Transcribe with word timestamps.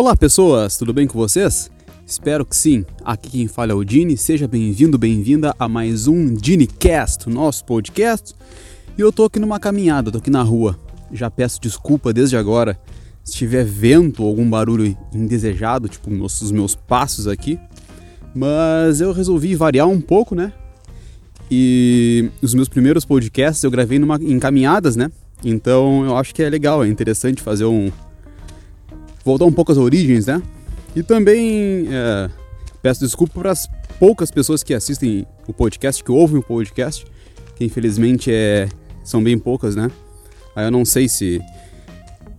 Olá 0.00 0.16
pessoas, 0.16 0.78
tudo 0.78 0.94
bem 0.94 1.08
com 1.08 1.18
vocês? 1.18 1.72
Espero 2.06 2.46
que 2.46 2.56
sim. 2.56 2.86
Aqui 3.04 3.30
quem 3.30 3.48
fala 3.48 3.72
é 3.72 3.74
o 3.74 3.82
Dini. 3.82 4.16
Seja 4.16 4.46
bem-vindo, 4.46 4.96
bem-vinda 4.96 5.52
a 5.58 5.68
mais 5.68 6.06
um 6.06 6.32
DiniCast, 6.32 7.28
nosso 7.28 7.64
podcast. 7.64 8.32
E 8.96 9.00
eu 9.00 9.10
tô 9.10 9.24
aqui 9.24 9.40
numa 9.40 9.58
caminhada, 9.58 10.12
tô 10.12 10.18
aqui 10.18 10.30
na 10.30 10.40
rua. 10.40 10.78
Já 11.12 11.28
peço 11.28 11.60
desculpa 11.60 12.12
desde 12.12 12.36
agora 12.36 12.78
se 13.24 13.32
tiver 13.32 13.64
vento 13.64 14.22
ou 14.22 14.28
algum 14.28 14.48
barulho 14.48 14.96
indesejado, 15.12 15.88
tipo 15.88 16.08
nos 16.10 16.52
meus 16.52 16.76
passos 16.76 17.26
aqui. 17.26 17.58
Mas 18.32 19.00
eu 19.00 19.12
resolvi 19.12 19.56
variar 19.56 19.88
um 19.88 20.00
pouco, 20.00 20.32
né? 20.32 20.52
E 21.50 22.30
os 22.40 22.54
meus 22.54 22.68
primeiros 22.68 23.04
podcasts 23.04 23.64
eu 23.64 23.70
gravei 23.72 23.98
numa, 23.98 24.14
em 24.14 24.38
caminhadas, 24.38 24.94
né? 24.94 25.10
Então 25.44 26.04
eu 26.04 26.16
acho 26.16 26.32
que 26.32 26.40
é 26.44 26.48
legal, 26.48 26.84
é 26.84 26.88
interessante 26.88 27.42
fazer 27.42 27.64
um. 27.64 27.90
Voltar 29.28 29.44
um 29.44 29.52
pouco 29.52 29.70
às 29.70 29.78
origens, 29.78 30.26
né? 30.26 30.42
E 30.96 31.02
também 31.02 31.86
é, 31.90 32.30
peço 32.82 33.04
desculpa 33.04 33.40
para 33.40 33.50
as 33.52 33.68
poucas 33.98 34.30
pessoas 34.30 34.62
que 34.62 34.72
assistem 34.72 35.26
o 35.46 35.52
podcast, 35.52 36.02
que 36.02 36.10
ouvem 36.10 36.38
o 36.38 36.42
podcast, 36.42 37.06
que 37.54 37.64
infelizmente 37.64 38.32
é, 38.32 38.68
são 39.04 39.22
bem 39.22 39.38
poucas, 39.38 39.76
né? 39.76 39.90
Aí 40.56 40.66
eu 40.66 40.70
não 40.70 40.84
sei 40.84 41.08
se. 41.08 41.40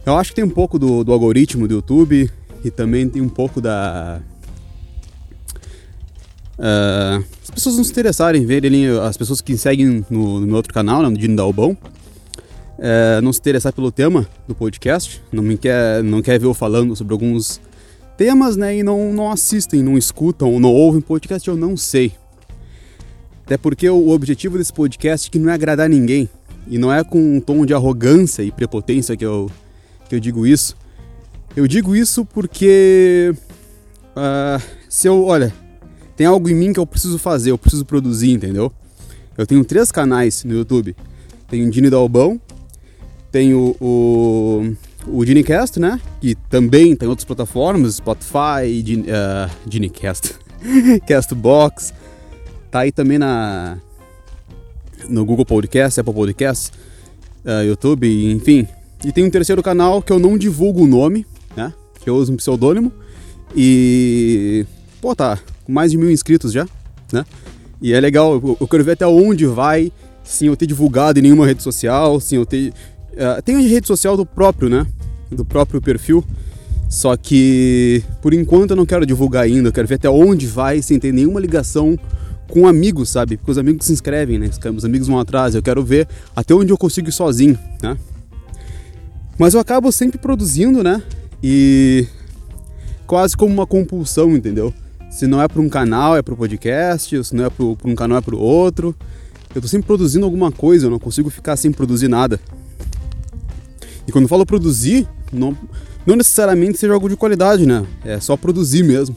Eu 0.06 0.18
acho 0.18 0.32
que 0.32 0.38
tem 0.38 0.44
um 0.44 0.50
pouco 0.50 0.80
do, 0.80 1.04
do 1.04 1.14
algoritmo 1.14 1.68
do 1.68 1.76
YouTube 1.76 2.30
e 2.64 2.72
também 2.72 3.08
tem 3.08 3.22
um 3.22 3.30
pouco 3.30 3.62
da. 3.62 4.20
Uh, 6.58 7.24
as 7.44 7.50
pessoas 7.52 7.78
não 7.78 7.84
se 7.84 7.92
interessarem 7.92 8.42
em 8.42 8.46
ver 8.46 8.66
ele, 8.66 8.88
as 9.00 9.16
pessoas 9.16 9.40
que 9.40 9.56
seguem 9.58 10.06
no, 10.10 10.40
no 10.40 10.48
meu 10.48 10.56
outro 10.56 10.74
canal, 10.74 11.02
né, 11.02 11.10
no 11.10 11.18
Dino 11.18 11.36
Dalbão, 11.36 11.78
é, 12.82 13.22
não 13.22 13.32
se 13.34 13.40
interessar 13.40 13.74
pelo 13.74 13.92
tema 13.92 14.28
do 14.48 14.56
podcast, 14.56 15.22
não 15.32 15.44
me 15.44 15.58
quer, 15.58 16.04
não 16.04 16.22
quer 16.22 16.40
ver 16.40 16.46
eu 16.46 16.54
falando 16.54 16.96
sobre 16.96 17.14
alguns 17.14 17.60
temas, 18.18 18.58
né, 18.58 18.78
e 18.78 18.84
não, 18.84 19.14
não 19.14 19.32
assistem, 19.32 19.82
não 19.82 19.98
escutam, 19.98 20.60
não 20.60 20.74
ouvem 20.74 21.02
podcast, 21.02 21.48
eu 21.48 21.56
não 21.56 21.78
sei. 21.78 22.14
Até 23.46 23.58
porque 23.58 23.90
o 23.90 24.10
objetivo 24.10 24.58
desse 24.58 24.74
podcast 24.74 25.28
é 25.28 25.32
que 25.32 25.40
não 25.40 25.50
é 25.50 25.54
agradar 25.54 25.90
ninguém, 25.90 26.30
e 26.68 26.78
não 26.78 26.94
é 26.94 27.04
com 27.04 27.38
um 27.38 27.40
tom 27.40 27.66
de 27.66 27.74
arrogância 27.74 28.44
e 28.44 28.52
prepotência 28.52 29.18
que 29.18 29.26
eu, 29.26 29.50
que 30.08 30.16
eu 30.16 30.20
digo 30.20 30.46
isso. 30.46 30.76
Eu 31.56 31.68
digo 31.68 31.96
isso 31.96 32.24
porque 32.24 33.34
uh, 34.16 34.62
se 34.88 35.08
eu, 35.08 35.26
olha, 35.26 35.54
tem 36.16 36.28
algo 36.28 36.50
em 36.50 36.54
mim 36.54 36.74
que 36.74 36.80
eu 36.80 36.86
preciso 36.86 37.18
fazer, 37.18 37.52
eu 37.52 37.58
preciso 37.58 37.86
produzir, 37.86 38.32
entendeu? 38.32 38.72
Eu 39.38 39.48
tenho 39.48 39.64
três 39.64 39.92
canais 39.92 40.44
no 40.44 40.54
YouTube. 40.54 40.96
Tenho 41.50 41.68
o 41.68 41.72
Dini 41.72 41.90
Dalbão, 41.90 42.40
tenho 43.32 43.76
o, 43.80 44.76
o 45.08 45.26
Dinicast, 45.26 45.80
né? 45.80 46.00
Que 46.20 46.36
também 46.50 46.96
tem 46.96 47.08
outras 47.08 47.26
plataformas, 47.26 47.96
Spotify, 47.96 48.84
Gin, 48.84 49.02
uh, 49.02 49.50
Dinicast, 49.66 50.36
Castbox. 51.08 51.94
Tá 52.72 52.80
aí 52.80 52.92
também 52.92 53.18
na 53.18 53.78
no 55.08 55.26
Google 55.26 55.46
Podcast, 55.46 56.00
Apple 56.00 56.14
Podcast, 56.14 56.72
uh, 57.46 57.64
YouTube, 57.66 58.32
enfim. 58.32 58.68
E 59.04 59.12
tem 59.12 59.24
um 59.24 59.30
terceiro 59.30 59.64
canal 59.64 60.02
que 60.02 60.12
eu 60.12 60.20
não 60.20 60.38
divulgo 60.38 60.84
o 60.84 60.88
nome, 60.88 61.26
né? 61.56 61.74
Que 62.02 62.10
eu 62.10 62.16
uso 62.16 62.34
um 62.34 62.38
pseudônimo. 62.38 62.92
E. 63.56 64.66
Pô, 65.02 65.16
tá 65.16 65.40
com 65.64 65.72
mais 65.72 65.92
de 65.92 65.98
mil 65.98 66.12
inscritos 66.12 66.52
já, 66.52 66.68
né? 67.14 67.26
E 67.82 67.94
é 67.94 68.00
legal, 68.00 68.34
eu, 68.34 68.58
eu 68.60 68.68
quero 68.68 68.84
ver 68.84 68.92
até 68.92 69.08
onde 69.08 69.46
vai, 69.46 69.92
sem 70.24 70.50
eu 70.50 70.58
ter 70.58 70.66
divulgado 70.66 71.20
em 71.20 71.22
nenhuma 71.22 71.46
rede 71.46 71.64
social, 71.64 72.20
sem 72.20 72.38
eu 72.38 72.46
ter 72.46 72.74
Uh, 73.14 73.42
tem 73.42 73.56
a 73.56 73.60
rede 73.60 73.88
social 73.88 74.16
do 74.16 74.26
próprio, 74.26 74.70
né? 74.70 74.86
Do 75.32 75.46
próprio 75.46 75.82
perfil. 75.82 76.24
Só 76.90 77.16
que 77.16 78.04
por 78.22 78.34
enquanto 78.34 78.72
eu 78.72 78.76
não 78.76 78.86
quero 78.86 79.06
divulgar 79.06 79.44
ainda, 79.44 79.70
eu 79.70 79.74
quero 79.74 79.88
ver 79.88 79.96
até 79.96 80.10
onde 80.10 80.48
vai 80.48 80.82
sem 80.82 81.00
ter 81.00 81.14
nenhuma 81.14 81.40
ligação 81.40 81.98
com 82.50 82.68
amigos, 82.68 83.10
sabe? 83.10 83.38
Porque 83.38 83.52
os 83.52 83.58
amigos 83.60 83.86
se 83.86 83.94
inscrevem, 83.94 84.40
né? 84.40 84.50
Os 84.76 84.84
amigos 84.84 85.08
vão 85.08 85.20
atrás, 85.20 85.54
eu 85.54 85.62
quero 85.62 85.84
ver 85.84 86.08
até 86.36 86.54
onde 86.54 86.72
eu 86.72 86.78
consigo 86.78 87.08
ir 87.08 87.12
sozinho, 87.12 87.58
né? 87.82 87.96
Mas 89.38 89.54
eu 89.54 89.60
acabo 89.60 89.92
sempre 89.92 90.18
produzindo, 90.18 90.84
né? 90.84 91.02
E 91.42 92.08
quase 93.06 93.38
como 93.38 93.54
uma 93.54 93.68
compulsão, 93.68 94.36
entendeu? 94.36 94.74
Se 95.10 95.28
não 95.28 95.42
é 95.42 95.48
para 95.48 95.62
um 95.62 95.70
canal, 95.70 96.18
é 96.18 96.22
para 96.22 96.34
o 96.34 96.38
podcast, 96.38 97.24
se 97.24 97.36
não 97.36 97.46
é 97.46 97.50
para 97.50 97.66
um 97.66 97.96
canal, 97.96 98.18
é 98.18 98.22
para 98.22 98.36
o 98.36 98.40
outro. 98.40 98.96
Eu 99.54 99.62
tô 99.62 99.68
sempre 99.68 99.88
produzindo 99.88 100.26
alguma 100.26 100.52
coisa, 100.52 100.88
eu 100.88 100.92
não 100.92 101.00
consigo 101.00 101.30
ficar 101.30 101.56
sem 101.56 101.72
produzir 101.72 102.08
nada. 102.08 102.40
E 104.10 104.12
quando 104.12 104.28
falo 104.28 104.44
produzir, 104.44 105.08
não, 105.32 105.56
não 106.04 106.16
necessariamente 106.16 106.80
seja 106.80 106.92
algo 106.92 107.08
de 107.08 107.16
qualidade, 107.16 107.64
né? 107.64 107.86
É 108.04 108.20
só 108.20 108.36
produzir 108.36 108.82
mesmo. 108.82 109.16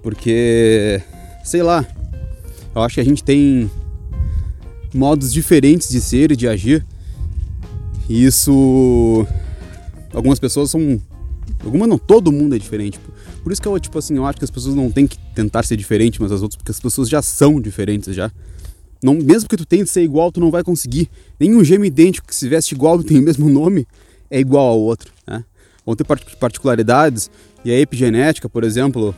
Porque, 0.00 1.02
sei 1.42 1.60
lá, 1.60 1.84
eu 2.72 2.82
acho 2.82 2.94
que 2.94 3.00
a 3.00 3.04
gente 3.04 3.24
tem 3.24 3.68
modos 4.94 5.32
diferentes 5.32 5.88
de 5.88 6.00
ser 6.00 6.30
e 6.30 6.36
de 6.36 6.46
agir. 6.46 6.86
E 8.08 8.24
isso. 8.24 9.26
Algumas 10.14 10.38
pessoas 10.38 10.70
são. 10.70 11.02
Algumas 11.64 11.88
não, 11.88 11.98
todo 11.98 12.30
mundo 12.30 12.54
é 12.54 12.58
diferente. 12.60 13.00
Por 13.42 13.50
isso 13.50 13.60
que 13.60 13.66
eu, 13.66 13.76
tipo 13.80 13.98
assim, 13.98 14.14
eu 14.14 14.24
acho 14.24 14.38
que 14.38 14.44
as 14.44 14.52
pessoas 14.52 14.76
não 14.76 14.88
têm 14.88 15.04
que 15.04 15.18
tentar 15.34 15.64
ser 15.64 15.76
diferente 15.76 16.20
umas 16.20 16.30
das 16.30 16.42
outras, 16.42 16.56
porque 16.56 16.70
as 16.70 16.78
pessoas 16.78 17.08
já 17.08 17.20
são 17.20 17.60
diferentes 17.60 18.14
já. 18.14 18.30
Não, 19.02 19.14
mesmo 19.14 19.48
que 19.48 19.56
tu 19.56 19.66
tente 19.66 19.90
ser 19.90 20.04
igual, 20.04 20.30
tu 20.30 20.38
não 20.38 20.52
vai 20.52 20.62
conseguir. 20.62 21.10
Nenhum 21.40 21.64
gêmeo 21.64 21.86
idêntico 21.86 22.28
que 22.28 22.36
se 22.36 22.48
veste 22.48 22.72
igual 22.72 23.00
e 23.00 23.04
tem 23.04 23.18
o 23.18 23.22
mesmo 23.22 23.48
nome 23.48 23.84
é 24.32 24.40
igual 24.40 24.66
ao 24.66 24.80
outro. 24.80 25.12
Né? 25.26 25.44
Vão 25.84 25.94
ter 25.94 26.04
particularidades. 26.04 27.30
E 27.64 27.70
a 27.70 27.78
epigenética, 27.78 28.48
por 28.48 28.64
exemplo, 28.64 29.14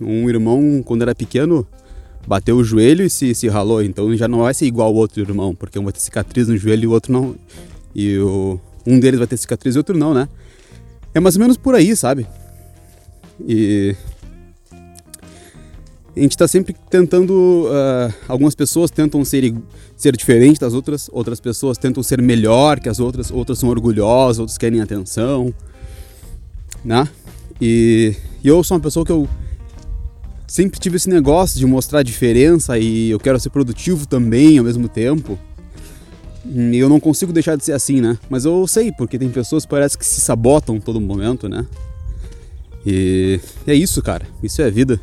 um 0.00 0.28
irmão, 0.28 0.82
quando 0.84 1.02
era 1.02 1.14
pequeno, 1.14 1.66
bateu 2.26 2.56
o 2.56 2.64
joelho 2.64 3.04
e 3.04 3.08
se, 3.08 3.34
se 3.34 3.48
ralou. 3.48 3.82
Então 3.82 4.14
já 4.16 4.26
não 4.26 4.40
vai 4.40 4.52
ser 4.52 4.66
igual 4.66 4.88
ao 4.88 4.94
outro 4.94 5.22
irmão, 5.22 5.54
porque 5.54 5.78
um 5.78 5.84
vai 5.84 5.92
ter 5.92 6.00
cicatriz 6.00 6.48
no 6.48 6.56
joelho 6.56 6.84
e 6.84 6.86
o 6.88 6.90
outro 6.90 7.12
não. 7.12 7.36
E 7.94 8.18
o, 8.18 8.60
um 8.84 8.98
deles 8.98 9.18
vai 9.18 9.26
ter 9.28 9.36
cicatriz 9.36 9.76
e 9.76 9.78
o 9.78 9.80
outro 9.80 9.96
não, 9.96 10.12
né? 10.12 10.28
É 11.14 11.20
mais 11.20 11.36
ou 11.36 11.40
menos 11.40 11.56
por 11.56 11.74
aí, 11.74 11.94
sabe? 11.94 12.26
E 13.46 13.96
a 16.16 16.20
gente 16.20 16.32
está 16.32 16.48
sempre 16.48 16.74
tentando. 16.88 17.66
Uh, 17.66 18.12
algumas 18.28 18.54
pessoas 18.54 18.90
tentam 18.90 19.24
ser, 19.24 19.54
ser 19.96 20.16
diferente 20.16 20.58
das 20.60 20.74
outras, 20.74 21.08
outras 21.12 21.40
pessoas 21.40 21.78
tentam 21.78 22.02
ser 22.02 22.20
melhor 22.20 22.80
que 22.80 22.88
as 22.88 22.98
outras, 22.98 23.30
outras 23.30 23.58
são 23.58 23.68
orgulhosas, 23.68 24.40
outras 24.40 24.58
querem 24.58 24.80
atenção, 24.80 25.54
né? 26.84 27.08
E, 27.60 28.14
e 28.42 28.48
eu 28.48 28.62
sou 28.64 28.76
uma 28.76 28.82
pessoa 28.82 29.04
que 29.06 29.12
eu 29.12 29.28
sempre 30.48 30.80
tive 30.80 30.96
esse 30.96 31.08
negócio 31.08 31.58
de 31.58 31.64
mostrar 31.64 32.02
diferença 32.02 32.76
e 32.76 33.10
eu 33.10 33.20
quero 33.20 33.38
ser 33.38 33.50
produtivo 33.50 34.06
também 34.06 34.58
ao 34.58 34.64
mesmo 34.64 34.88
tempo. 34.88 35.38
E 36.44 36.76
eu 36.76 36.88
não 36.88 36.98
consigo 36.98 37.32
deixar 37.32 37.56
de 37.56 37.64
ser 37.64 37.72
assim, 37.72 38.00
né? 38.00 38.18
Mas 38.28 38.44
eu 38.44 38.66
sei, 38.66 38.90
porque 38.90 39.18
tem 39.18 39.28
pessoas 39.28 39.64
que 39.64 39.70
parece 39.70 39.96
que 39.96 40.04
se 40.04 40.20
sabotam 40.20 40.80
todo 40.80 41.00
momento, 41.00 41.48
né? 41.48 41.64
E 42.84 43.38
é 43.66 43.74
isso, 43.74 44.02
cara. 44.02 44.26
Isso 44.42 44.60
é 44.60 44.70
vida. 44.70 45.00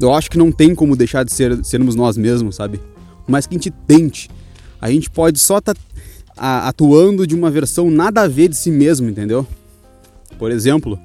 Eu 0.00 0.14
acho 0.14 0.30
que 0.30 0.38
não 0.38 0.52
tem 0.52 0.74
como 0.74 0.96
deixar 0.96 1.24
de 1.24 1.32
ser, 1.32 1.64
sermos 1.64 1.94
nós 1.94 2.16
mesmos, 2.16 2.56
sabe? 2.56 2.80
Mas 3.26 3.46
que 3.46 3.54
a 3.54 3.58
gente 3.58 3.70
tente. 3.70 4.30
A 4.80 4.90
gente 4.90 5.10
pode 5.10 5.38
só 5.38 5.58
estar 5.58 5.74
tá 5.74 6.68
atuando 6.68 7.26
de 7.26 7.34
uma 7.34 7.50
versão 7.50 7.90
nada 7.90 8.22
a 8.22 8.28
ver 8.28 8.48
de 8.48 8.56
si 8.56 8.70
mesmo, 8.70 9.08
entendeu? 9.08 9.46
Por 10.38 10.52
exemplo, 10.52 10.98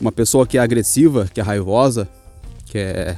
uma 0.00 0.10
pessoa 0.10 0.46
que 0.46 0.58
é 0.58 0.60
agressiva, 0.60 1.28
que 1.32 1.40
é 1.40 1.42
raivosa, 1.42 2.08
que 2.66 2.78
é 2.78 3.16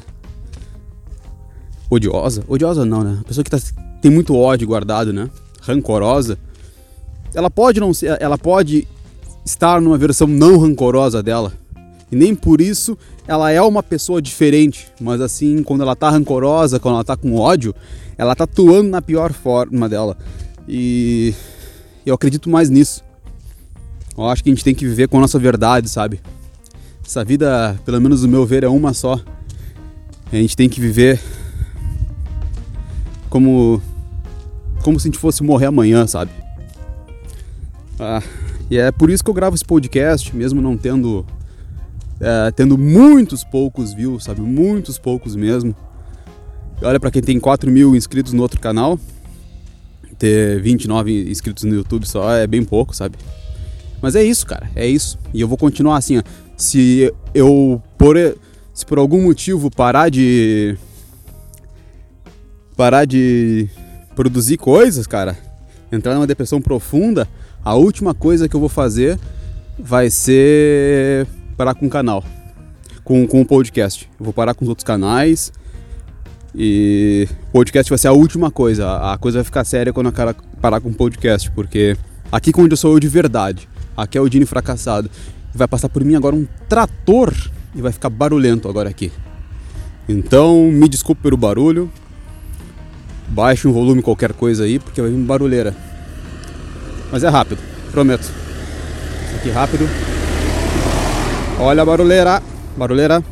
odiosa. 1.89 2.45
Odiosa 2.47 2.85
não, 2.85 3.03
né? 3.03 3.13
Uma 3.13 3.25
pessoa 3.25 3.45
que 3.45 3.51
tá, 3.51 3.59
tem 4.01 4.11
muito 4.11 4.37
ódio 4.37 4.67
guardado, 4.67 5.13
né? 5.13 5.31
Rancorosa. 5.61 6.39
Ela 7.35 7.51
pode 7.51 7.81
não 7.81 7.95
ser, 7.95 8.21
ela 8.21 8.37
pode 8.37 8.87
estar 9.45 9.81
numa 9.81 9.97
versão 9.97 10.27
não 10.27 10.59
rancorosa 10.59 11.23
dela. 11.23 11.53
E 12.13 12.17
nem 12.17 12.35
por 12.35 12.61
isso 12.61 12.97
ela 13.27 13.51
é 13.51 13.63
uma 13.63 13.83
pessoa 13.83 14.21
diferente, 14.21 14.87
mas 15.01 15.21
assim, 15.23 15.63
quando 15.63 15.81
ela 15.81 15.97
tá 15.97 16.11
rancorosa, 16.11 16.79
quando 16.79 16.97
ela 16.97 17.05
tá 17.05 17.17
com 17.17 17.35
ódio, 17.35 17.75
ela 18.19 18.37
tá 18.37 18.45
atuando 18.45 18.91
na 18.91 19.01
pior 19.01 19.33
forma 19.33 19.89
dela. 19.89 20.17
E 20.69 21.33
eu 22.05 22.15
acredito 22.15 22.51
mais 22.51 22.69
nisso. 22.69 23.03
Eu 24.17 24.29
acho 24.29 24.45
que 24.45 24.51
a 24.51 24.53
gente 24.53 24.63
tem 24.63 24.75
que 24.75 24.87
viver 24.87 25.09
com 25.09 25.17
a 25.17 25.21
nossa 25.23 25.39
verdade, 25.39 25.89
sabe? 25.89 26.21
Essa 27.05 27.25
vida, 27.25 27.81
pelo 27.85 27.99
menos 27.99 28.23
no 28.23 28.29
meu 28.29 28.45
ver, 28.45 28.63
é 28.63 28.69
uma 28.69 28.93
só. 28.93 29.19
A 30.31 30.37
gente 30.37 30.55
tem 30.55 30.69
que 30.69 30.81
viver 30.81 31.19
como 33.31 33.81
como 34.83 35.01
se 35.01 35.07
a 35.07 35.11
gente 35.11 35.19
fosse 35.19 35.43
morrer 35.43 35.67
amanhã, 35.67 36.07
sabe? 36.07 36.31
Ah, 37.99 38.23
e 38.71 38.77
é 38.77 38.91
por 38.91 39.09
isso 39.09 39.23
que 39.25 39.31
eu 39.31 39.35
gravo 39.35 39.55
esse 39.55 39.65
podcast, 39.65 40.35
mesmo 40.37 40.61
não 40.61 40.77
tendo 40.77 41.25
é, 42.23 42.53
tendo 42.53 42.79
muitos 42.79 43.43
poucos 43.43 43.93
views, 43.93 44.25
sabe? 44.25 44.41
Muitos 44.41 44.97
poucos 44.97 45.35
mesmo. 45.35 45.75
Olha 46.81 47.01
para 47.01 47.11
quem 47.11 47.21
tem 47.21 47.39
4 47.39 47.71
mil 47.71 47.97
inscritos 47.97 48.33
no 48.33 48.43
outro 48.43 48.61
canal, 48.61 48.99
ter 50.19 50.61
29 50.63 51.29
inscritos 51.29 51.65
no 51.65 51.75
YouTube 51.75 52.07
só 52.07 52.33
é 52.33 52.47
bem 52.47 52.65
pouco, 52.65 52.95
sabe? 52.95 53.17
Mas 54.01 54.15
é 54.15 54.23
isso, 54.23 54.47
cara, 54.47 54.71
é 54.75 54.87
isso. 54.87 55.19
E 55.35 55.41
eu 55.41 55.49
vou 55.49 55.59
continuar 55.59 55.97
assim, 55.97 56.19
ó. 56.19 56.23
Se 56.57 57.13
eu 57.35 57.83
por 57.99 58.17
se 58.73 58.87
por 58.87 58.99
algum 58.99 59.23
motivo 59.23 59.71
parar 59.71 60.09
de 60.09 60.77
parar 62.77 63.05
de 63.05 63.69
produzir 64.15 64.57
coisas, 64.57 65.07
cara, 65.07 65.37
entrar 65.91 66.15
numa 66.15 66.27
depressão 66.27 66.61
profunda, 66.61 67.29
a 67.65 67.75
última 67.75 68.15
coisa 68.15 68.49
que 68.49 68.55
eu 68.55 68.61
vou 68.61 68.69
fazer 68.69 69.19
vai 69.79 70.11
ser 70.11 71.27
parar 71.57 71.75
com 71.75 71.87
o 71.87 71.91
canal, 71.91 72.25
com, 73.05 73.27
com 73.27 73.41
o 73.41 73.47
podcast. 73.47 74.09
Eu 74.19 74.25
vou 74.25 74.33
parar 74.33 74.55
com 74.55 74.65
os 74.65 74.69
outros 74.69 74.85
canais 74.85 75.53
e 76.55 77.27
podcast 77.53 77.89
vai 77.89 77.99
ser 77.99 78.09
a 78.09 78.13
última 78.13 78.51
coisa. 78.51 79.13
A 79.13 79.19
coisa 79.19 79.39
vai 79.39 79.45
ficar 79.45 79.65
séria 79.65 79.93
quando 79.93 80.07
eu 80.07 80.35
parar 80.61 80.81
com 80.81 80.91
o 80.91 80.95
podcast, 80.95 81.51
porque 81.51 81.97
aqui 82.31 82.51
é 82.51 82.61
onde 82.61 82.73
eu 82.73 82.77
sou 82.77 82.93
eu 82.93 83.01
de 83.01 83.09
verdade, 83.09 83.69
aqui 83.97 84.19
é 84.19 84.21
o 84.21 84.29
Dini 84.29 84.47
fracassado. 84.47 85.11
Vai 85.55 85.69
passar 85.69 85.89
por 85.89 86.05
mim 86.05 86.15
agora 86.15 86.35
um 86.35 86.47
trator 86.69 87.35
e 87.75 87.83
vai 87.83 87.93
ficar 87.93 88.11
barulhento 88.11 88.69
agora 88.69 88.89
aqui. 88.89 89.13
Então, 90.09 90.71
me 90.73 90.89
desculpe 90.89 91.23
pelo 91.23 91.37
barulho. 91.37 91.91
Baixe 93.29 93.67
um 93.67 93.73
volume 93.73 94.03
qualquer 94.03 94.33
coisa 94.33 94.65
aí, 94.65 94.79
porque 94.79 95.01
vai 95.01 95.11
vir 95.11 95.19
barulheira. 95.19 95.75
Mas 97.11 97.23
é 97.25 97.29
rápido, 97.29 97.61
prometo. 97.91 98.23
Isso 98.23 99.37
aqui 99.37 99.51
rápido. 99.51 100.12
Olha 101.59 101.83
a 101.83 101.85
barulheira. 101.85 102.43
Barulheira. 102.77 103.25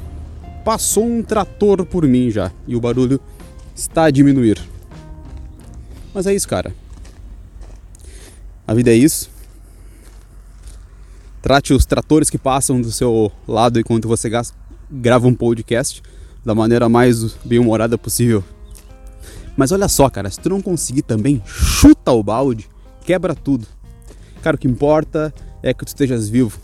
Passou 0.64 1.04
um 1.04 1.22
trator 1.22 1.84
por 1.84 2.06
mim 2.06 2.30
já. 2.30 2.52
E 2.66 2.76
o 2.76 2.80
barulho 2.80 3.20
está 3.74 4.04
a 4.04 4.10
diminuir. 4.10 4.58
Mas 6.14 6.26
é 6.26 6.34
isso, 6.34 6.48
cara. 6.48 6.74
A 8.66 8.74
vida 8.74 8.90
é 8.90 8.94
isso. 8.94 9.30
Trate 11.42 11.72
os 11.72 11.86
tratores 11.86 12.28
que 12.28 12.38
passam 12.38 12.80
do 12.80 12.92
seu 12.92 13.32
lado 13.48 13.80
enquanto 13.80 14.06
você 14.06 14.30
grava 14.90 15.26
um 15.26 15.34
podcast 15.34 16.02
da 16.44 16.54
maneira 16.54 16.88
mais 16.88 17.34
bem-humorada 17.44 17.96
possível. 17.96 18.44
Mas 19.56 19.72
olha 19.72 19.88
só, 19.88 20.08
cara, 20.08 20.30
se 20.30 20.38
tu 20.38 20.48
não 20.48 20.60
conseguir 20.60 21.02
também, 21.02 21.42
chuta 21.46 22.12
o 22.12 22.22
balde 22.22 22.68
quebra 23.10 23.34
tudo. 23.34 23.66
Cara, 24.40 24.54
o 24.54 24.58
que 24.58 24.68
importa 24.68 25.34
é 25.62 25.74
que 25.74 25.84
tu 25.84 25.88
estejas 25.88 26.28
vivo. 26.28 26.60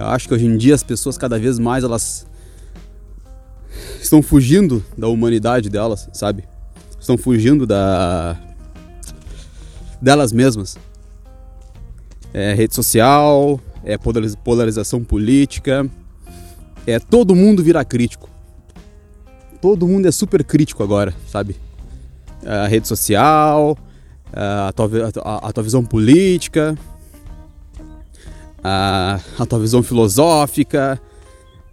Eu 0.00 0.06
acho 0.06 0.26
que 0.26 0.32
hoje 0.32 0.46
em 0.46 0.56
dia 0.56 0.74
as 0.74 0.82
pessoas 0.82 1.18
cada 1.18 1.38
vez 1.38 1.58
mais 1.58 1.84
elas 1.84 2.26
estão 4.00 4.22
fugindo 4.22 4.82
da 4.96 5.06
humanidade 5.08 5.68
delas, 5.68 6.08
sabe? 6.14 6.44
Estão 6.98 7.18
fugindo 7.18 7.66
da 7.66 8.34
delas 10.00 10.32
mesmas. 10.32 10.78
É 12.32 12.54
rede 12.54 12.74
social, 12.74 13.60
é 13.84 13.98
polarização 14.42 15.04
política, 15.04 15.86
é 16.86 16.98
todo 16.98 17.34
mundo 17.34 17.62
virar 17.62 17.84
crítico. 17.84 18.30
Todo 19.60 19.86
mundo 19.86 20.08
é 20.08 20.10
super 20.10 20.42
crítico 20.42 20.82
agora, 20.82 21.12
sabe? 21.28 21.56
A 22.46 22.66
rede 22.66 22.88
social, 22.88 23.76
a 24.32 24.72
tua, 24.72 24.88
a, 25.42 25.52
tua 25.52 25.62
visão 25.62 25.84
política, 25.84 26.74
a, 28.62 29.20
a 29.38 29.46
tua 29.46 29.58
visão 29.58 29.82
filosófica, 29.82 31.00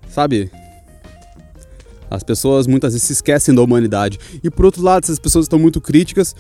sabe? 0.10 0.52
As 2.10 2.24
pessoas 2.24 2.68
muitas 2.68 2.94
vezes 2.94 3.08
se 3.08 3.14
esquecem 3.14 3.54
da 3.54 3.62
humanidade. 3.62 4.20
E 4.44 4.50
por 4.50 4.66
outro 4.66 4.82
lado, 4.82 5.04
essas 5.04 5.20
pessoas 5.20 5.46
estão 5.46 5.60
muito 5.60 5.82
críticas, 5.82 6.36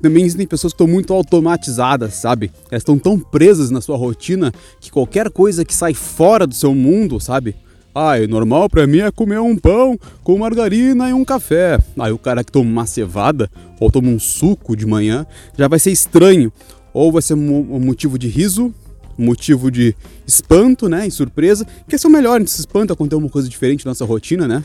também 0.00 0.24
existem 0.24 0.46
pessoas 0.46 0.72
que 0.72 0.76
estão 0.76 0.86
muito 0.86 1.12
automatizadas, 1.12 2.14
sabe? 2.14 2.52
Elas 2.70 2.82
estão 2.82 2.98
tão 2.98 3.18
presas 3.18 3.70
na 3.70 3.80
sua 3.80 3.96
rotina 3.96 4.52
que 4.80 4.90
qualquer 4.90 5.30
coisa 5.30 5.64
que 5.64 5.74
sai 5.74 5.94
fora 5.94 6.46
do 6.46 6.54
seu 6.54 6.74
mundo, 6.74 7.18
sabe? 7.18 7.56
Ah, 7.94 8.12
o 8.22 8.28
normal 8.28 8.68
para 8.68 8.86
mim 8.86 8.98
é 8.98 9.10
comer 9.10 9.40
um 9.40 9.56
pão 9.56 9.98
com 10.22 10.38
margarina 10.38 11.10
e 11.10 11.12
um 11.12 11.24
café. 11.24 11.80
Aí 11.98 12.12
o 12.12 12.18
cara 12.18 12.44
que 12.44 12.52
toma 12.52 12.70
uma 12.70 12.86
cevada 12.86 13.50
ou 13.80 13.90
toma 13.90 14.08
um 14.08 14.20
suco 14.20 14.76
de 14.76 14.86
manhã 14.86 15.26
já 15.56 15.66
vai 15.66 15.80
ser 15.80 15.90
estranho. 15.90 16.52
Ou 16.92 17.10
vai 17.10 17.22
ser 17.22 17.34
um 17.34 17.80
motivo 17.80 18.18
de 18.18 18.28
riso, 18.28 18.72
motivo 19.18 19.70
de 19.70 19.94
espanto, 20.26 20.88
né? 20.88 21.06
E 21.06 21.10
surpresa. 21.10 21.66
Que 21.88 21.96
é 21.96 21.98
o 22.04 22.10
melhor, 22.10 22.36
a 22.36 22.38
gente 22.38 22.50
se 22.50 22.60
espanta 22.60 22.94
quando 22.94 23.10
tem 23.10 23.18
uma 23.18 23.28
coisa 23.28 23.48
diferente 23.48 23.84
na 23.84 23.90
nossa 23.90 24.04
rotina, 24.04 24.46
né? 24.46 24.64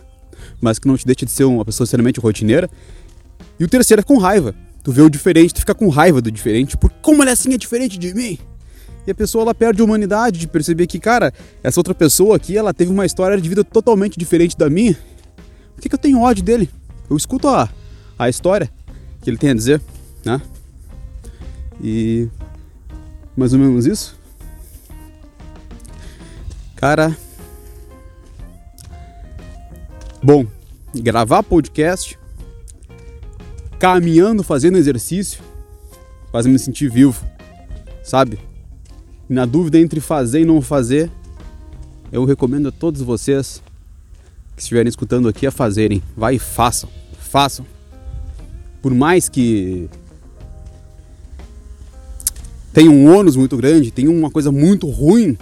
Mas 0.61 0.77
que 0.77 0.88
não 0.88 0.95
te 0.95 1.05
deixa 1.05 1.25
de 1.25 1.31
ser 1.31 1.45
uma 1.45 1.65
pessoa 1.65 1.85
extremamente 1.85 2.19
rotineira. 2.19 2.69
E 3.59 3.63
o 3.63 3.67
terceiro 3.67 4.01
é 4.01 4.03
com 4.03 4.17
raiva. 4.17 4.53
Tu 4.83 4.91
vê 4.91 5.01
o 5.01 5.09
diferente, 5.09 5.53
tu 5.53 5.59
fica 5.61 5.73
com 5.73 5.88
raiva 5.89 6.21
do 6.21 6.29
diferente, 6.29 6.75
porque 6.77 6.97
como 7.01 7.23
ele 7.23 7.29
é 7.29 7.33
assim 7.33 7.53
é 7.53 7.57
diferente 7.57 7.97
de 7.97 8.13
mim? 8.13 8.38
E 9.07 9.11
a 9.11 9.15
pessoa 9.15 9.41
ela 9.41 9.55
perde 9.55 9.81
a 9.81 9.85
humanidade 9.85 10.39
de 10.39 10.47
perceber 10.47 10.88
que, 10.88 10.99
cara, 10.99 11.33
essa 11.61 11.79
outra 11.79 11.94
pessoa 11.94 12.35
aqui, 12.35 12.57
ela 12.57 12.73
teve 12.73 12.91
uma 12.91 13.06
história 13.06 13.39
de 13.39 13.47
vida 13.47 13.63
totalmente 13.63 14.17
diferente 14.17 14.57
da 14.57 14.69
minha. 14.69 14.97
Por 15.75 15.81
que, 15.81 15.89
que 15.89 15.95
eu 15.95 15.99
tenho 15.99 16.21
ódio 16.21 16.44
dele? 16.44 16.69
Eu 17.09 17.17
escuto 17.17 17.47
a, 17.47 17.69
a 18.17 18.29
história 18.29 18.69
que 19.21 19.29
ele 19.29 19.38
tem 19.38 19.49
a 19.49 19.53
dizer, 19.53 19.81
né? 20.25 20.41
E 21.81 22.27
mais 23.35 23.53
ou 23.53 23.59
menos 23.59 23.85
isso. 23.85 24.17
Cara, 26.83 27.15
bom, 30.21 30.45
gravar 30.94 31.41
podcast, 31.41 32.19
caminhando, 33.80 34.44
fazendo 34.44 34.77
exercício, 34.77 35.41
faz 36.30 36.45
me 36.45 36.59
sentir 36.59 36.91
vivo, 36.91 37.25
sabe? 38.03 38.38
na 39.30 39.45
dúvida 39.45 39.80
entre 39.80 40.01
fazer 40.01 40.41
e 40.41 40.45
não 40.45 40.62
fazer, 40.62 41.09
eu 42.12 42.25
recomendo 42.25 42.68
a 42.68 42.71
todos 42.74 43.01
vocês 43.01 43.63
que 44.53 44.62
estiverem 44.62 44.89
escutando 44.89 45.30
aqui 45.30 45.47
a 45.47 45.51
fazerem. 45.51 46.03
Vai 46.18 46.35
e 46.35 46.39
façam. 46.39 46.89
Façam. 47.18 47.65
Por 48.81 48.94
mais 48.94 49.30
que 49.30 49.89
tenha 52.74 52.91
um 52.91 53.09
ônus 53.09 53.38
muito 53.38 53.56
grande, 53.56 53.89
tenha 53.89 54.12
uma 54.12 54.30
coisa 54.30 54.51
muito 54.51 54.89
ruim 54.89 55.38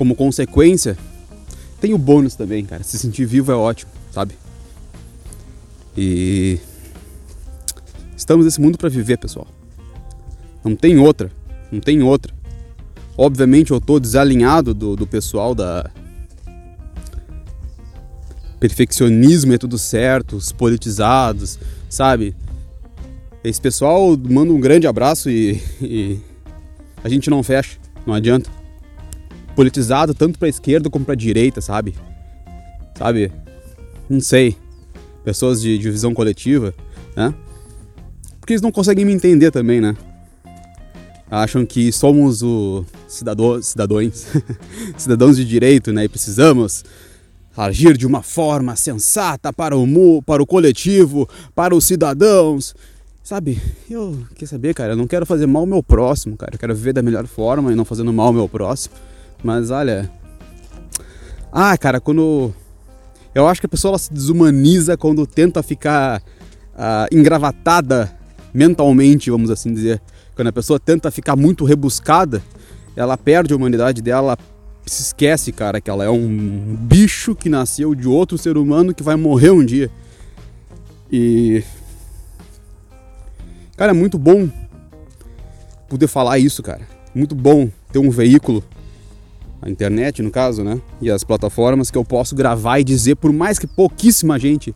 como 0.00 0.14
consequência, 0.14 0.96
tem 1.78 1.92
o 1.92 1.98
bônus 1.98 2.34
também, 2.34 2.64
cara. 2.64 2.82
Se 2.82 2.96
sentir 2.96 3.26
vivo 3.26 3.52
é 3.52 3.54
ótimo, 3.54 3.90
sabe? 4.10 4.32
E 5.94 6.58
estamos 8.16 8.46
nesse 8.46 8.58
mundo 8.62 8.78
para 8.78 8.88
viver, 8.88 9.18
pessoal. 9.18 9.46
Não 10.64 10.74
tem 10.74 10.98
outra, 10.98 11.30
não 11.70 11.80
tem 11.80 12.02
outra. 12.02 12.32
Obviamente 13.14 13.72
eu 13.72 13.76
estou 13.76 14.00
desalinhado 14.00 14.72
do, 14.72 14.96
do 14.96 15.06
pessoal 15.06 15.54
da 15.54 15.90
perfeccionismo 18.58 19.52
é 19.52 19.58
tudo 19.58 19.76
certo, 19.76 20.36
os 20.36 20.50
politizados, 20.50 21.58
sabe? 21.90 22.34
Esse 23.44 23.60
pessoal 23.60 24.16
manda 24.16 24.50
um 24.50 24.60
grande 24.60 24.86
abraço 24.86 25.28
e, 25.28 25.62
e 25.78 26.18
a 27.04 27.08
gente 27.10 27.28
não 27.28 27.42
fecha, 27.42 27.76
não 28.06 28.14
adianta. 28.14 28.59
Politizado 29.54 30.14
tanto 30.14 30.38
para 30.38 30.48
esquerda 30.48 30.88
como 30.88 31.04
para 31.04 31.14
direita, 31.14 31.60
sabe? 31.60 31.94
Sabe? 32.96 33.32
Não 34.08 34.20
sei. 34.20 34.56
Pessoas 35.24 35.60
de, 35.60 35.78
de 35.78 35.90
visão 35.90 36.14
coletiva, 36.14 36.74
né? 37.16 37.34
Porque 38.38 38.54
eles 38.54 38.62
não 38.62 38.72
conseguem 38.72 39.04
me 39.04 39.12
entender 39.12 39.50
também, 39.50 39.80
né? 39.80 39.96
acham 41.30 41.64
que 41.64 41.92
somos 41.92 42.42
o 42.42 42.84
cidadão, 43.06 43.62
cidadãos, 43.62 44.26
cidadãos 44.98 45.36
de 45.36 45.44
direito, 45.44 45.92
né? 45.92 46.04
E 46.04 46.08
precisamos 46.08 46.84
agir 47.56 47.96
de 47.96 48.06
uma 48.06 48.22
forma 48.22 48.74
sensata 48.74 49.52
para 49.52 49.76
o 49.76 49.86
mu, 49.86 50.22
para 50.22 50.42
o 50.42 50.46
coletivo, 50.46 51.28
para 51.54 51.74
os 51.74 51.84
cidadãos. 51.84 52.74
Sabe, 53.22 53.60
eu 53.88 54.18
quer 54.34 54.46
saber, 54.46 54.74
cara, 54.74 54.94
eu 54.94 54.96
não 54.96 55.06
quero 55.06 55.24
fazer 55.24 55.46
mal 55.46 55.62
ao 55.62 55.66
meu 55.66 55.82
próximo, 55.82 56.36
cara. 56.36 56.54
Eu 56.54 56.58
quero 56.58 56.74
viver 56.74 56.92
da 56.92 57.02
melhor 57.02 57.26
forma 57.26 57.70
e 57.70 57.76
não 57.76 57.84
fazendo 57.84 58.12
mal 58.12 58.28
ao 58.28 58.32
meu 58.32 58.48
próximo. 58.48 58.94
Mas 59.42 59.70
olha, 59.70 60.10
ah, 61.52 61.76
cara, 61.76 62.00
quando 62.00 62.52
eu 63.34 63.46
acho 63.46 63.60
que 63.60 63.66
a 63.66 63.70
pessoa 63.70 63.98
se 63.98 64.12
desumaniza 64.12 64.96
quando 64.96 65.26
tenta 65.26 65.62
ficar 65.62 66.20
uh, 66.20 67.14
engravatada 67.14 68.16
mentalmente, 68.52 69.30
vamos 69.30 69.50
assim 69.50 69.72
dizer, 69.72 70.00
quando 70.34 70.48
a 70.48 70.52
pessoa 70.52 70.80
tenta 70.80 71.10
ficar 71.10 71.36
muito 71.36 71.64
rebuscada, 71.64 72.42
ela 72.96 73.16
perde 73.16 73.52
a 73.52 73.56
humanidade 73.56 74.02
dela, 74.02 74.36
se 74.84 75.02
esquece, 75.02 75.52
cara, 75.52 75.80
que 75.80 75.90
ela 75.90 76.04
é 76.04 76.10
um 76.10 76.76
bicho 76.76 77.34
que 77.34 77.48
nasceu 77.48 77.94
de 77.94 78.08
outro 78.08 78.36
ser 78.36 78.56
humano 78.56 78.94
que 78.94 79.02
vai 79.02 79.16
morrer 79.16 79.50
um 79.50 79.64
dia. 79.64 79.90
E. 81.10 81.62
Cara, 83.76 83.92
é 83.92 83.94
muito 83.94 84.18
bom 84.18 84.48
poder 85.88 86.06
falar 86.06 86.38
isso, 86.38 86.62
cara. 86.62 86.82
Muito 87.14 87.34
bom 87.34 87.70
ter 87.92 87.98
um 87.98 88.10
veículo, 88.10 88.62
a 89.62 89.68
internet 89.68 90.22
no 90.22 90.30
caso, 90.30 90.64
né? 90.64 90.80
E 91.00 91.10
as 91.10 91.22
plataformas 91.22 91.90
que 91.90 91.98
eu 91.98 92.04
posso 92.04 92.34
gravar 92.34 92.78
e 92.78 92.84
dizer, 92.84 93.16
por 93.16 93.32
mais 93.32 93.58
que 93.58 93.66
pouquíssima 93.66 94.38
gente 94.38 94.74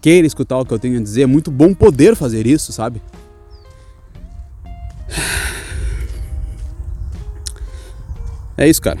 queira 0.00 0.26
escutar 0.26 0.58
o 0.58 0.64
que 0.64 0.72
eu 0.72 0.78
tenho 0.78 0.98
a 0.98 1.02
dizer, 1.02 1.22
é 1.22 1.26
muito 1.26 1.50
bom 1.50 1.72
poder 1.72 2.14
fazer 2.14 2.46
isso, 2.46 2.72
sabe? 2.72 3.00
É 8.58 8.68
isso, 8.68 8.80
cara. 8.80 8.98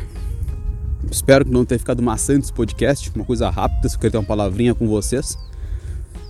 Espero 1.10 1.44
que 1.44 1.50
não 1.50 1.64
tenha 1.64 1.78
ficado 1.78 2.02
maçante 2.02 2.44
esse 2.44 2.52
podcast, 2.52 3.10
uma 3.14 3.24
coisa 3.24 3.48
rápida, 3.48 3.88
se 3.88 3.96
eu 3.96 4.00
quero 4.00 4.12
ter 4.12 4.18
uma 4.18 4.24
palavrinha 4.24 4.74
com 4.74 4.86
vocês. 4.86 5.38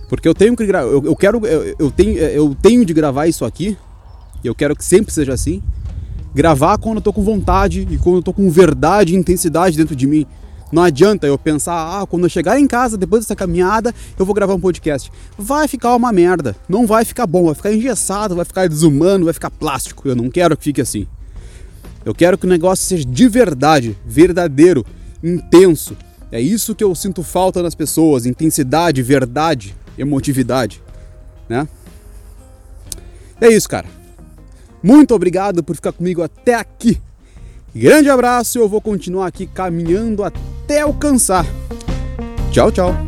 Porque 0.07 0.27
eu 0.27 0.33
tenho 0.33 0.55
que 0.55 0.65
gravar, 0.65 0.87
eu, 0.87 1.03
eu, 1.03 1.15
quero, 1.15 1.45
eu, 1.45 1.75
eu, 1.77 1.91
tenho, 1.91 2.17
eu 2.17 2.55
tenho 2.61 2.85
de 2.85 2.93
gravar 2.93 3.27
isso 3.27 3.43
aqui, 3.43 3.77
e 4.43 4.47
eu 4.47 4.55
quero 4.55 4.75
que 4.75 4.85
sempre 4.85 5.13
seja 5.13 5.33
assim. 5.33 5.61
Gravar 6.37 6.77
quando 6.77 6.97
eu 6.97 7.01
tô 7.01 7.11
com 7.11 7.23
vontade 7.23 7.87
e 7.89 7.97
quando 7.97 8.17
eu 8.17 8.21
tô 8.21 8.31
com 8.31 8.47
verdade 8.47 9.11
e 9.11 9.17
intensidade 9.17 9.75
dentro 9.75 9.95
de 9.95 10.05
mim. 10.05 10.23
Não 10.71 10.83
adianta 10.83 11.25
eu 11.25 11.35
pensar, 11.35 11.73
ah, 11.73 12.05
quando 12.05 12.25
eu 12.25 12.29
chegar 12.29 12.59
em 12.59 12.67
casa, 12.67 12.95
depois 12.95 13.23
dessa 13.23 13.35
caminhada, 13.35 13.91
eu 14.19 14.23
vou 14.23 14.35
gravar 14.35 14.53
um 14.53 14.59
podcast. 14.59 15.11
Vai 15.35 15.67
ficar 15.67 15.95
uma 15.95 16.13
merda. 16.13 16.55
Não 16.69 16.85
vai 16.85 17.03
ficar 17.05 17.25
bom, 17.25 17.45
vai 17.45 17.55
ficar 17.55 17.73
engessado, 17.73 18.35
vai 18.35 18.45
ficar 18.45 18.69
desumano, 18.69 19.25
vai 19.25 19.33
ficar 19.33 19.49
plástico. 19.49 20.07
Eu 20.07 20.15
não 20.15 20.29
quero 20.29 20.55
que 20.55 20.65
fique 20.65 20.79
assim. 20.79 21.07
Eu 22.05 22.13
quero 22.13 22.37
que 22.37 22.45
o 22.45 22.49
negócio 22.49 22.85
seja 22.85 23.03
de 23.03 23.27
verdade, 23.27 23.97
verdadeiro, 24.05 24.85
intenso. 25.23 25.97
É 26.31 26.39
isso 26.39 26.75
que 26.75 26.83
eu 26.83 26.93
sinto 26.93 27.23
falta 27.23 27.63
nas 27.63 27.73
pessoas: 27.73 28.27
intensidade, 28.27 29.01
verdade, 29.01 29.75
emotividade, 29.97 30.83
né? 31.49 31.67
É 33.41 33.47
isso, 33.47 33.67
cara. 33.67 33.96
Muito 34.81 35.13
obrigado 35.13 35.63
por 35.63 35.75
ficar 35.75 35.91
comigo 35.91 36.21
até 36.21 36.55
aqui. 36.55 36.99
Grande 37.75 38.09
abraço, 38.09 38.57
eu 38.57 38.67
vou 38.67 38.81
continuar 38.81 39.27
aqui 39.27 39.45
caminhando 39.45 40.23
até 40.23 40.81
alcançar. 40.81 41.45
Tchau, 42.51 42.71
tchau. 42.71 43.06